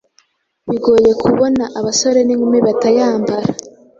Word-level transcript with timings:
bigoye 0.69 1.11
kubona 1.23 1.63
abasore 1.79 2.19
n’inkumi 2.23 2.59
batayambara 2.65 3.47